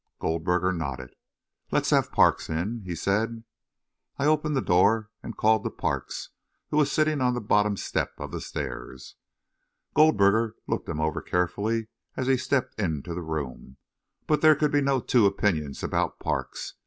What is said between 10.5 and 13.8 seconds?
looked him over carefully as he stepped into the room;